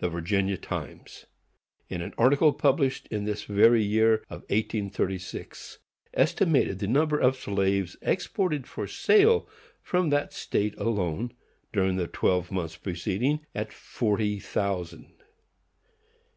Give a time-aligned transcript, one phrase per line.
[0.00, 1.26] The Virginia Times,
[1.88, 5.78] in an article published in this very year of 1836,
[6.14, 9.48] estimated the number of slaves exported for sale
[9.80, 11.30] from that state alone,
[11.72, 15.12] during the twelve months preceding, at forty thousand.